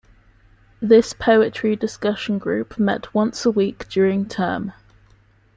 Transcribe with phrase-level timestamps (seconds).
[0.81, 4.73] This poetry discussion group met once a week during term.